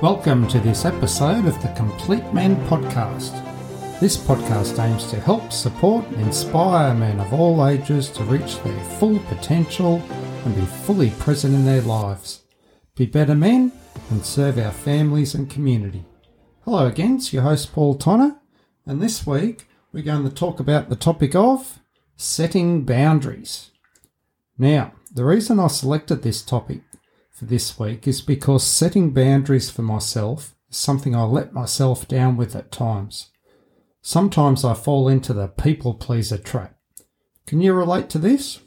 [0.00, 3.44] Welcome to this episode of the Complete Men Podcast.
[4.00, 8.84] This podcast aims to help, support, and inspire men of all ages to reach their
[8.98, 10.02] full potential
[10.48, 12.44] and be fully present in their lives,
[12.94, 13.70] be better men,
[14.08, 16.06] and serve our families and community.
[16.64, 18.40] Hello again, it's your host Paul Tonner,
[18.86, 21.80] and this week we're going to talk about the topic of
[22.16, 23.72] setting boundaries.
[24.56, 26.80] Now, the reason I selected this topic
[27.30, 32.38] for this week is because setting boundaries for myself is something I let myself down
[32.38, 33.32] with at times.
[34.00, 36.74] Sometimes I fall into the people pleaser trap.
[37.46, 38.60] Can you relate to this?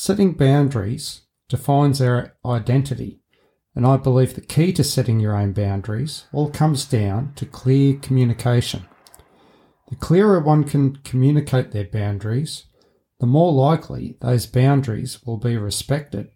[0.00, 3.20] Setting boundaries defines our identity,
[3.74, 7.96] and I believe the key to setting your own boundaries all comes down to clear
[7.96, 8.86] communication.
[9.90, 12.66] The clearer one can communicate their boundaries,
[13.18, 16.30] the more likely those boundaries will be respected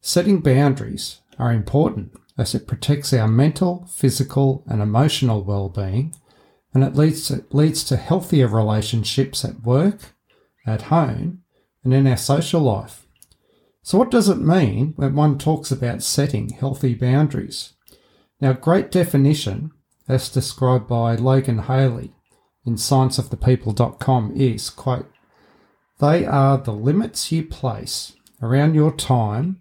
[0.00, 6.16] Setting boundaries are important as it protects our mental, physical, and emotional well-being,
[6.74, 10.16] and it leads to, leads to healthier relationships at work,
[10.66, 11.44] at home,
[11.84, 13.06] and in our social life.
[13.82, 17.72] So what does it mean when one talks about setting healthy boundaries?
[18.40, 19.70] Now, great definition,
[20.08, 22.12] as described by Logan Haley
[22.64, 25.10] in scienceofthepeople.com is, quote,
[26.00, 29.60] they are the limits you place around your time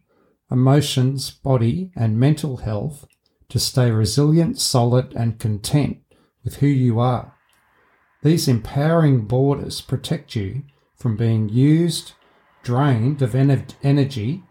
[0.50, 3.06] emotions, body, and mental health
[3.50, 5.98] to stay resilient, solid, and content
[6.44, 7.36] with who you are.
[8.24, 10.64] These empowering borders protect you
[10.98, 12.14] from being used,
[12.64, 14.44] drained of energy,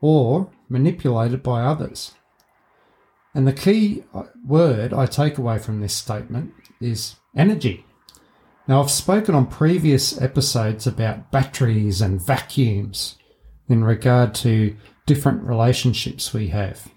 [0.00, 2.12] or manipulated by others.
[3.34, 7.84] And the key uh, word I take away from this statement is energy.
[8.68, 13.16] Now, I've spoken on previous episodes about batteries and vacuums
[13.68, 14.76] in regard to
[15.06, 16.88] different relationships we have.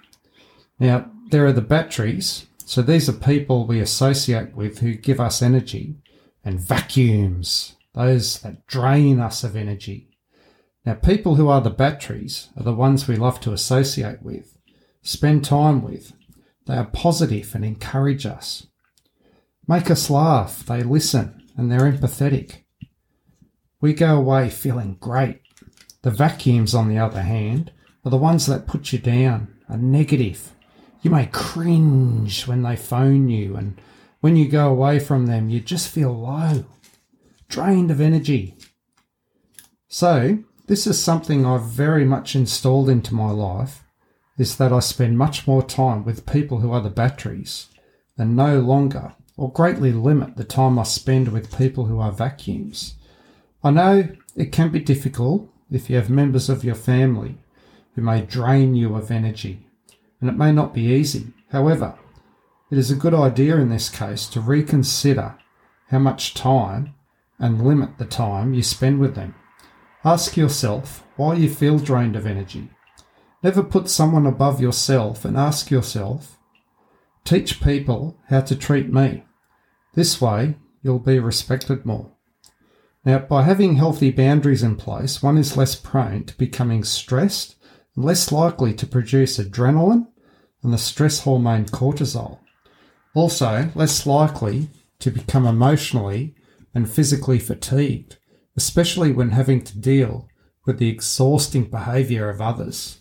[0.80, 2.46] Now, there are the batteries.
[2.66, 5.96] So these are people we associate with who give us energy,
[6.44, 10.08] and vacuums, those that drain us of energy.
[10.86, 14.56] Now, people who are the batteries are the ones we love to associate with,
[15.02, 16.14] spend time with.
[16.68, 18.68] They are positive and encourage us.
[19.68, 22.66] Make us laugh, they listen, and they're empathetic.
[23.82, 25.42] We go away feeling great.
[26.04, 27.72] The vacuums, on the other hand,
[28.06, 30.54] are the ones that put you down, are negative.
[31.02, 33.82] You may cringe when they phone you, and
[34.22, 36.66] when you go away from them, you just feel low,
[37.48, 38.56] drained of energy.
[39.88, 43.84] So, this is something I've very much installed into my life
[44.38, 47.68] is that I spend much more time with people who are the batteries
[48.18, 52.96] and no longer or greatly limit the time I spend with people who are vacuums.
[53.64, 57.38] I know it can be difficult if you have members of your family
[57.96, 59.66] who may drain you of energy,
[60.20, 61.28] and it may not be easy.
[61.52, 61.98] However,
[62.70, 65.38] it is a good idea in this case to reconsider
[65.90, 66.94] how much time
[67.40, 69.36] and limit the time you spend with them.
[70.04, 72.70] Ask yourself why you feel drained of energy.
[73.44, 76.38] Never put someone above yourself and ask yourself,
[77.24, 79.24] teach people how to treat me.
[79.94, 82.12] This way, you'll be respected more.
[83.06, 87.56] Now, by having healthy boundaries in place, one is less prone to becoming stressed
[87.96, 90.08] and less likely to produce adrenaline
[90.64, 92.40] and the stress hormone cortisol.
[93.14, 96.36] Also, less likely to become emotionally
[96.74, 98.18] and physically fatigued,
[98.56, 100.30] especially when having to deal
[100.66, 103.00] with the exhausting behaviour of others.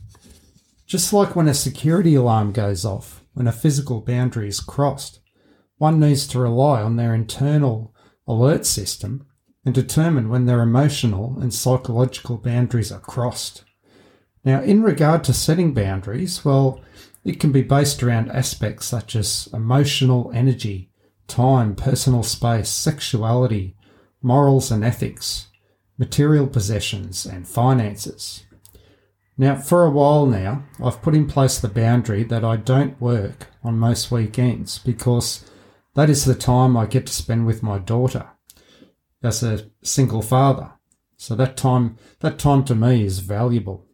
[0.87, 5.21] Just like when a security alarm goes off, when a physical boundary is crossed,
[5.79, 7.95] one needs to rely on their internal
[8.27, 9.27] alert system
[9.65, 13.65] and determine when their emotional and psychological boundaries are crossed.
[14.45, 16.81] Now, in regard to setting boundaries, well,
[17.25, 20.93] it can be based around aspects such as emotional energy,
[21.27, 23.77] time, personal space, sexuality,
[24.23, 25.49] morals and ethics,
[25.99, 28.45] material possessions, and finances.
[29.39, 33.49] Now, for a while now, I've put in place the boundary that I don't work
[33.63, 35.49] on most weekends because
[35.95, 38.31] that is the time I get to spend with my daughter
[39.23, 40.73] as a single father.
[41.19, 43.87] So that time, that time to me is valuable.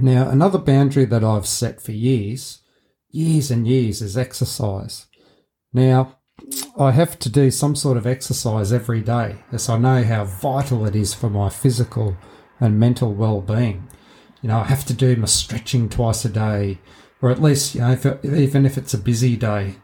[0.00, 2.62] Now, another boundary that I've set for years,
[3.10, 5.06] years and years, is exercise.
[5.72, 6.17] Now,
[6.78, 10.86] I have to do some sort of exercise every day as I know how vital
[10.86, 12.16] it is for my physical
[12.60, 13.88] and mental well being.
[14.42, 16.78] you know, I have to do my stretching twice a day,
[17.20, 19.74] or at least, you know, if it, even if it's a busy day,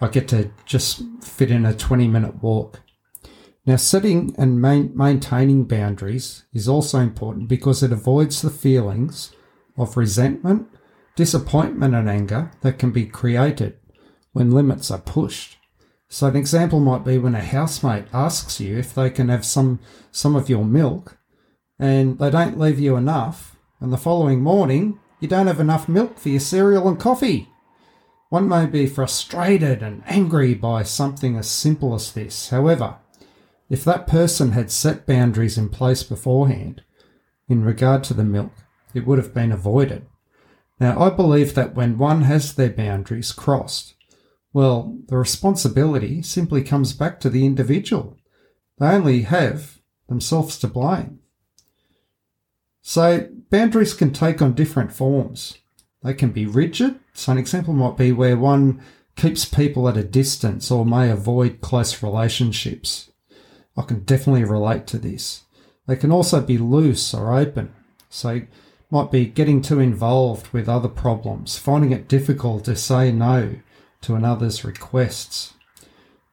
[0.00, 2.80] I get to just fit in a 20 minute walk.
[3.64, 9.32] Now, setting and main, maintaining boundaries is also important because it avoids the feelings
[9.78, 10.66] of resentment,
[11.14, 13.78] disappointment, and anger that can be created
[14.32, 15.58] when limits are pushed.
[16.12, 19.80] So, an example might be when a housemate asks you if they can have some,
[20.10, 21.16] some of your milk
[21.78, 26.18] and they don't leave you enough, and the following morning you don't have enough milk
[26.18, 27.48] for your cereal and coffee.
[28.28, 32.50] One may be frustrated and angry by something as simple as this.
[32.50, 32.96] However,
[33.70, 36.82] if that person had set boundaries in place beforehand
[37.48, 38.52] in regard to the milk,
[38.92, 40.04] it would have been avoided.
[40.78, 43.94] Now, I believe that when one has their boundaries crossed,
[44.52, 48.18] well, the responsibility simply comes back to the individual.
[48.78, 49.78] They only have
[50.08, 51.20] themselves to blame.
[52.82, 55.58] So boundaries can take on different forms.
[56.02, 56.98] They can be rigid.
[57.14, 58.82] So an example might be where one
[59.16, 63.10] keeps people at a distance or may avoid close relationships.
[63.76, 65.44] I can definitely relate to this.
[65.86, 67.72] They can also be loose or open.
[68.10, 68.42] So
[68.90, 73.56] might be getting too involved with other problems, finding it difficult to say no
[74.02, 75.54] to another's requests.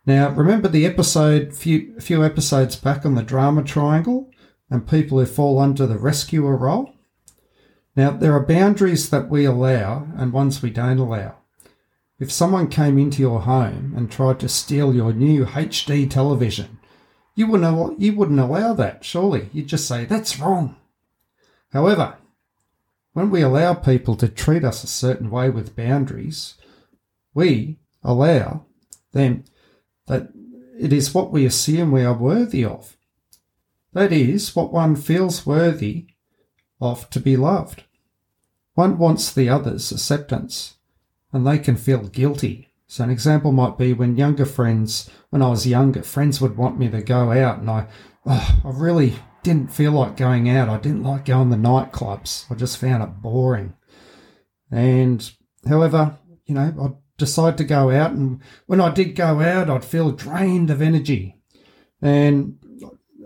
[0.06, 4.30] Now, remember the episode, few, few episodes back on the drama triangle?
[4.70, 6.94] and people who fall under the rescuer role.
[7.96, 11.36] Now, there are boundaries that we allow and ones we don't allow.
[12.20, 16.80] If someone came into your home and tried to steal your new HD television,
[17.34, 19.50] you wouldn't, you wouldn't allow that, surely.
[19.54, 20.76] You'd just say, that's wrong.
[21.72, 22.18] However,
[23.14, 26.56] when we allow people to treat us a certain way with boundaries,
[27.34, 28.66] we allow
[29.12, 29.44] them
[30.08, 30.30] that
[30.80, 32.96] it is what we assume we are worthy of.
[33.94, 36.08] That is, what one feels worthy
[36.80, 37.84] of to be loved.
[38.76, 40.78] One wants the other's acceptance,
[41.34, 42.70] and they can feel guilty.
[42.88, 46.80] So, an example might be when younger friends, when I was younger, friends would want
[46.80, 47.88] me to go out, and I,
[48.26, 50.70] oh, I really didn't feel like going out.
[50.70, 52.50] I didn't like going to nightclubs.
[52.52, 53.74] I just found it boring.
[54.72, 55.30] And,
[55.68, 60.12] however, you know, decide to go out, and when I did go out, I'd feel
[60.12, 61.38] drained of energy.
[62.02, 62.58] And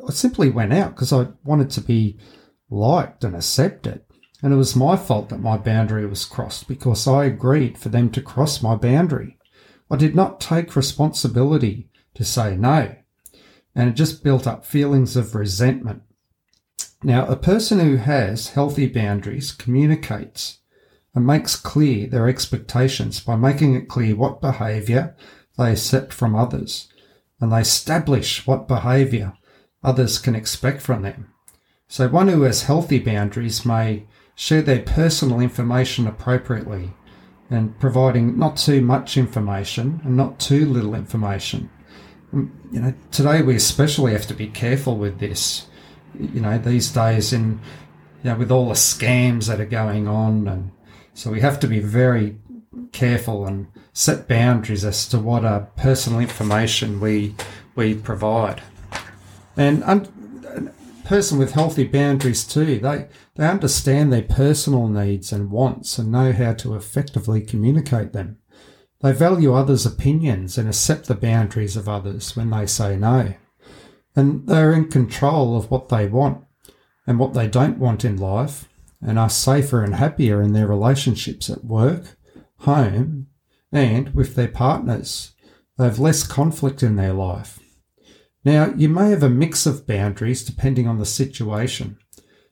[0.06, 2.18] I simply went out because I wanted to be
[2.70, 4.02] liked and accepted.
[4.42, 8.10] And it was my fault that my boundary was crossed because I agreed for them
[8.12, 9.38] to cross my boundary.
[9.90, 12.96] I did not take responsibility to say no.
[13.76, 16.04] And it just built up feelings of resentment.
[17.04, 20.60] Now, a person who has healthy boundaries communicates
[21.16, 25.16] and makes clear their expectations by making it clear what behaviour
[25.58, 26.88] they accept from others.
[27.40, 29.34] And they establish what behaviour
[29.84, 31.34] others can expect from them.
[31.88, 36.94] So one who has healthy boundaries may share their personal information appropriately
[37.50, 41.70] and providing not too much information and not too little information.
[42.32, 45.68] Um, you know, today we especially have to be careful with this.
[46.20, 47.60] You know, these days in
[48.24, 50.72] you know, with all the scams that are going on and
[51.14, 52.38] so we have to be very
[52.92, 57.36] careful and set boundaries as to what uh, personal information we
[57.76, 58.62] we provide.
[59.56, 60.08] And un-
[61.04, 66.12] a person with healthy boundaries too, they, they understand their personal needs and wants and
[66.12, 68.38] know how to effectively communicate them.
[69.02, 73.34] They value others' opinions and accept the boundaries of others when they say no.
[74.16, 76.46] And they're in control of what they want
[77.06, 78.70] and what they don't want in life
[79.06, 82.18] and are safer and happier in their relationships at work,
[82.60, 83.28] home,
[83.72, 85.34] and with their partners.
[85.78, 87.60] They have less conflict in their life
[88.46, 91.98] now, you may have a mix of boundaries depending on the situation.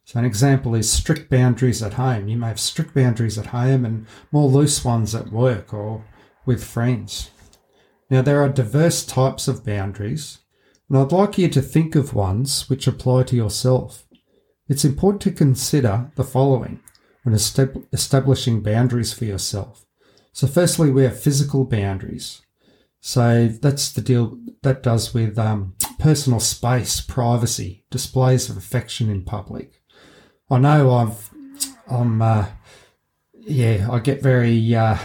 [0.05, 2.27] So, an example is strict boundaries at home.
[2.27, 6.05] You may have strict boundaries at home and more loose ones at work or
[6.45, 7.31] with friends.
[8.09, 10.39] Now, there are diverse types of boundaries,
[10.89, 14.05] and I'd like you to think of ones which apply to yourself.
[14.71, 16.79] It's important to consider the following
[17.23, 19.85] when establishing boundaries for yourself.
[20.31, 22.41] So, firstly, we have physical boundaries.
[23.01, 29.25] So that's the deal that does with um, personal space, privacy, displays of affection in
[29.25, 29.81] public.
[30.49, 31.29] I know I've,
[31.89, 32.45] I'm, uh,
[33.33, 34.99] yeah, I get very uh,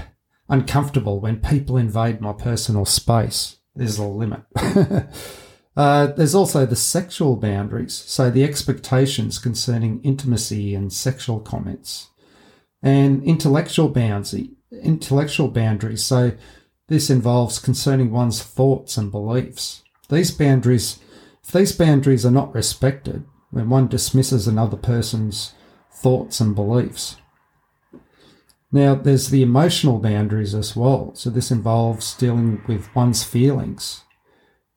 [0.48, 3.56] uncomfortable when people invade my personal space.
[3.74, 4.42] There's a limit.
[5.76, 12.10] uh, there's also the sexual boundaries, so the expectations concerning intimacy and sexual comments,
[12.82, 14.50] and intellectual boundaries.
[14.82, 16.32] Intellectual boundaries, so
[16.88, 19.84] this involves concerning one's thoughts and beliefs.
[20.08, 20.98] These boundaries,
[21.44, 25.54] if these boundaries are not respected, when one dismisses another person's
[25.96, 27.16] thoughts, and beliefs.
[28.70, 31.14] Now, there's the emotional boundaries as well.
[31.14, 34.02] So, this involves dealing with one's feelings.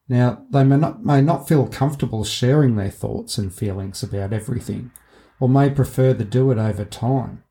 [0.09, 4.91] Now, they may not, may not feel comfortable sharing their thoughts and feelings about everything,
[5.39, 7.43] or may prefer to do it over time.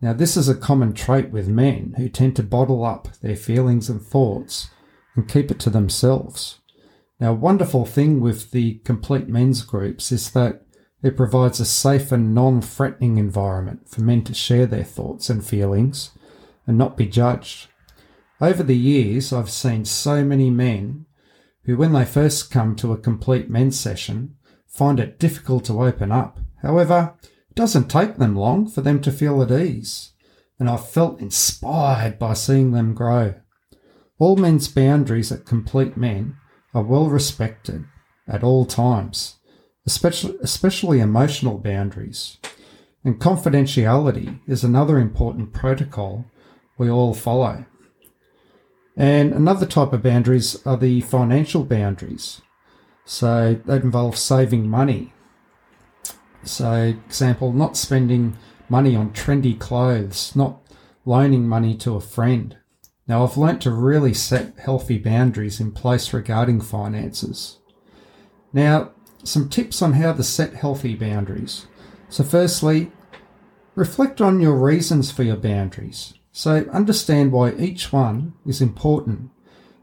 [0.00, 3.88] Now, this is a common trait with men who tend to bottle up their feelings
[3.90, 4.70] and thoughts
[5.16, 6.60] and keep it to themselves.
[7.18, 10.62] Now, a wonderful thing with the complete men's groups is that
[11.02, 15.44] it provides a safe and non threatening environment for men to share their thoughts and
[15.44, 16.10] feelings
[16.66, 17.68] and not be judged.
[18.40, 21.05] Over the years, I've seen so many men
[21.66, 26.12] who, when they first come to a complete men's session, find it difficult to open
[26.12, 26.38] up.
[26.62, 30.12] However, it doesn't take them long for them to feel at ease,
[30.58, 33.34] and I've felt inspired by seeing them grow.
[34.18, 36.36] All men's boundaries at complete men
[36.72, 37.84] are well respected
[38.28, 39.36] at all times,
[39.86, 42.38] especially, especially emotional boundaries.
[43.04, 46.24] And confidentiality is another important protocol
[46.78, 47.64] we all follow.
[48.96, 52.40] And another type of boundaries are the financial boundaries.
[53.04, 55.12] So that involves saving money.
[56.42, 58.36] So, example, not spending
[58.68, 60.60] money on trendy clothes, not
[61.04, 62.56] loaning money to a friend.
[63.08, 67.58] Now, I've learnt to really set healthy boundaries in place regarding finances.
[68.52, 71.66] Now, some tips on how to set healthy boundaries.
[72.08, 72.92] So, firstly,
[73.74, 76.14] reflect on your reasons for your boundaries.
[76.36, 79.30] So understand why each one is important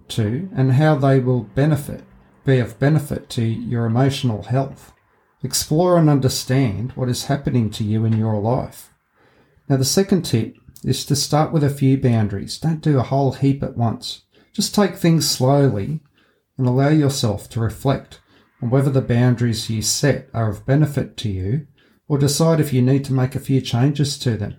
[0.09, 2.03] to and how they will benefit,
[2.45, 4.93] be of benefit to your emotional health.
[5.41, 8.93] Explore and understand what is happening to you in your life.
[9.67, 12.59] Now, the second tip is to start with a few boundaries.
[12.59, 14.21] Don't do a whole heap at once.
[14.53, 16.01] Just take things slowly
[16.59, 18.21] and allow yourself to reflect
[18.61, 21.65] on whether the boundaries you set are of benefit to you
[22.07, 24.57] or decide if you need to make a few changes to them.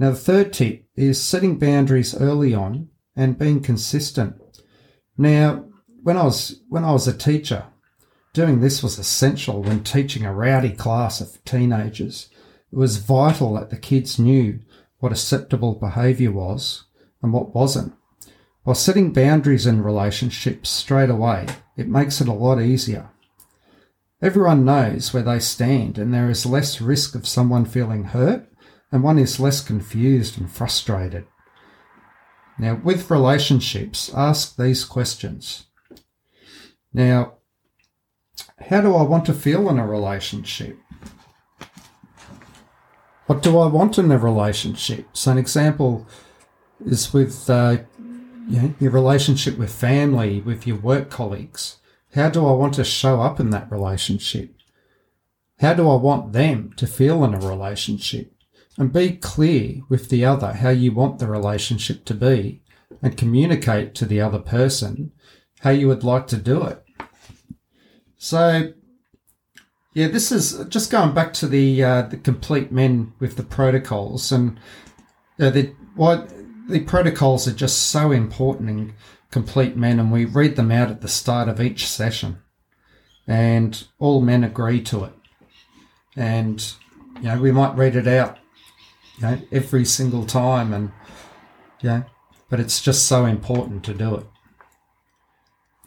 [0.00, 4.40] Now, the third tip is setting boundaries early on and being consistent.
[5.18, 5.66] Now,
[6.02, 7.66] when I was when I was a teacher,
[8.32, 12.30] doing this was essential when teaching a rowdy class of teenagers.
[12.72, 14.60] It was vital that the kids knew
[15.00, 16.84] what acceptable behaviour was
[17.22, 17.92] and what wasn't.
[18.64, 23.10] By setting boundaries in relationships straight away, it makes it a lot easier.
[24.22, 28.49] Everyone knows where they stand, and there is less risk of someone feeling hurt
[28.92, 31.26] and one is less confused and frustrated.
[32.58, 35.66] Now, with relationships, ask these questions.
[36.92, 37.34] Now,
[38.58, 40.78] how do I want to feel in a relationship?
[43.26, 45.06] What do I want in a relationship?
[45.12, 46.06] So, an example
[46.84, 47.78] is with uh,
[48.48, 51.78] you know, your relationship with family, with your work colleagues.
[52.14, 54.54] How do I want to show up in that relationship?
[55.60, 58.34] How do I want them to feel in a relationship?
[58.78, 62.62] And be clear with the other how you want the relationship to be
[63.02, 65.12] and communicate to the other person
[65.60, 66.82] how you would like to do it.
[68.16, 68.72] So,
[69.94, 74.30] yeah, this is just going back to the uh, the complete men with the protocols
[74.30, 74.58] and
[75.38, 76.26] uh, the why
[76.68, 78.94] the protocols are just so important in
[79.30, 82.38] complete men, and we read them out at the start of each session,
[83.26, 85.12] and all men agree to it,
[86.16, 86.74] and
[87.16, 88.38] you know we might read it out
[89.20, 90.72] you know, every single time.
[90.72, 90.92] And,
[91.80, 92.04] yeah,
[92.48, 94.26] but it's just so important to do it.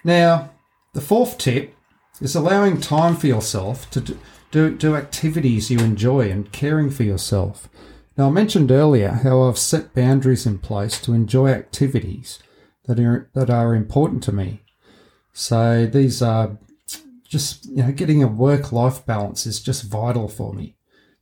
[0.03, 0.51] Now,
[0.93, 1.75] the fourth tip
[2.21, 4.19] is allowing time for yourself to do,
[4.51, 7.69] do, do activities you enjoy and caring for yourself.
[8.17, 12.39] Now, I mentioned earlier how I've set boundaries in place to enjoy activities
[12.85, 14.61] that are, that are important to me.
[15.31, 16.59] So these are
[17.27, 20.75] just, you know, getting a work life balance is just vital for me.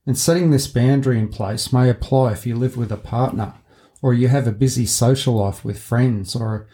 [0.06, 3.54] And setting this boundary in place may apply if you live with a partner
[4.00, 6.66] or you have a busy social life with friends or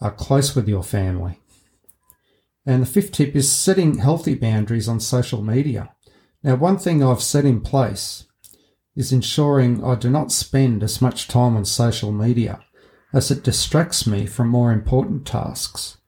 [0.00, 1.40] are close with your family.
[2.66, 5.94] And the fifth tip is setting healthy boundaries on social media.
[6.42, 8.26] Now, one thing I've set in place
[8.94, 12.60] is ensuring I do not spend as much time on social media
[13.12, 15.98] as it distracts me from more important tasks.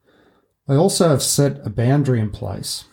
[0.69, 2.85] I also have set a boundary in place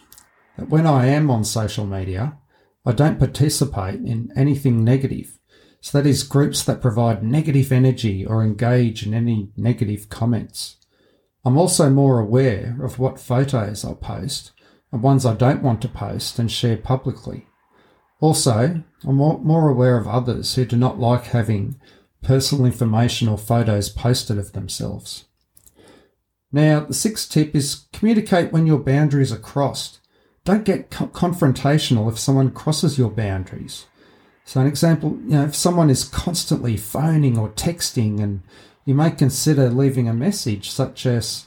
[0.58, 2.38] that when I am on social media,
[2.86, 5.40] I don't participate in anything negative.
[5.82, 10.78] So that is groups that provide negative energy or engage in any negative comments.
[11.46, 14.54] I'm also more aware of what photos I post
[14.92, 17.48] and ones I don't want to post and share publicly.
[18.22, 21.80] Also, I'm more aware of others who do not like having
[22.22, 25.26] personal information or photos posted of themselves.
[26.52, 30.00] Now, the sixth tip is communicate when your boundaries are crossed.
[30.46, 33.86] Don't get co- confrontational if someone crosses your boundaries.
[34.46, 38.42] So, an example, you know, if someone is constantly phoning or texting, and
[38.86, 41.46] you may consider leaving a message such as,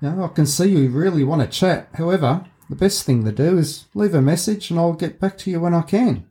[0.00, 1.88] you know, I can see you really want to chat.
[1.94, 5.50] However, the best thing to do is leave a message and I'll get back to
[5.50, 6.30] you when I can.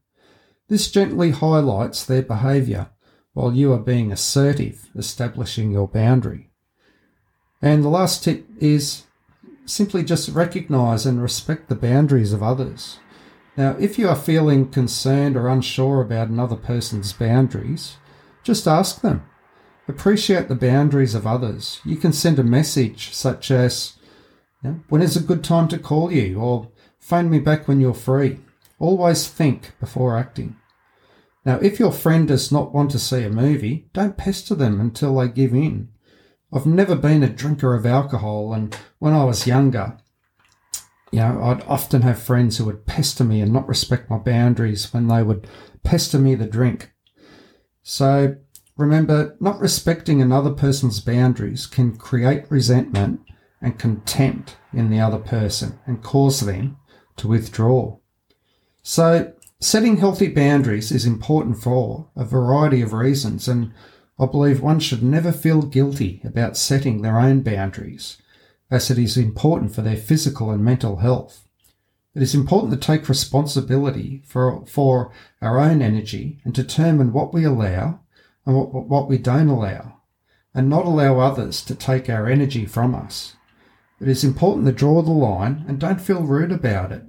[0.67, 2.89] This gently highlights their behaviour
[3.33, 6.49] while you are being assertive, establishing your boundary.
[7.61, 9.03] And the last tip is
[9.69, 12.99] simply just recognise and respect the boundaries of others.
[13.55, 17.97] Now, if you are feeling concerned or unsure about another person's boundaries,
[18.43, 19.23] just ask them.
[19.87, 21.81] Appreciate the boundaries of others.
[21.83, 23.97] You can send a message such as,
[24.87, 26.39] when is a good time to call you?
[26.39, 28.39] Or phone me back when you're free.
[28.77, 30.55] Always think before acting.
[31.45, 35.15] Now, if your friend does not want to see a movie, don't pester them until
[35.15, 35.89] they give in.
[36.51, 39.97] I've never been a drinker of alcohol, and when I was younger,
[41.11, 44.93] you know, I'd often have friends who would pester me and not respect my boundaries
[44.93, 45.47] when they would
[45.83, 46.91] pester me to drink.
[47.83, 48.35] So
[48.77, 53.21] remember, not respecting another person's boundaries can create resentment
[53.61, 56.77] and contempt in the other person and cause them
[57.17, 57.97] to withdraw.
[58.81, 63.73] So setting healthy boundaries is important for a variety of reasons, and
[64.19, 68.17] I believe one should never feel guilty about setting their own boundaries
[68.69, 71.47] as it is important for their physical and mental health.
[72.13, 75.11] It is important to take responsibility for, for
[75.41, 78.01] our own energy and determine what we allow
[78.45, 80.01] and what, what we don't allow,
[80.53, 83.35] and not allow others to take our energy from us.
[84.01, 87.03] It is important to draw the line and don't feel rude about it.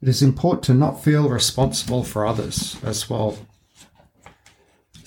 [0.00, 3.38] It is important to not feel responsible for others as well.